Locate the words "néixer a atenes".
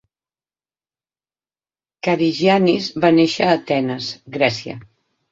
3.17-4.07